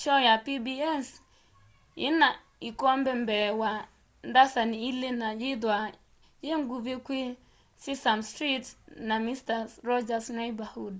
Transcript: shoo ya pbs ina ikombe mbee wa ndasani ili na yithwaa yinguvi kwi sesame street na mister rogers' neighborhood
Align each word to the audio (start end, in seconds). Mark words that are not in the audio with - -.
shoo 0.00 0.20
ya 0.28 0.34
pbs 0.44 1.06
ina 2.08 2.28
ikombe 2.68 3.12
mbee 3.22 3.48
wa 3.60 3.72
ndasani 4.28 4.76
ili 4.88 5.10
na 5.20 5.28
yithwaa 5.40 5.86
yinguvi 6.46 6.94
kwi 7.06 7.20
sesame 7.82 8.22
street 8.30 8.66
na 9.08 9.16
mister 9.26 9.60
rogers' 9.88 10.30
neighborhood 10.38 10.98